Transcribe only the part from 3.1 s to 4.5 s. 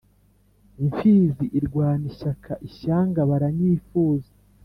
baranyifuza,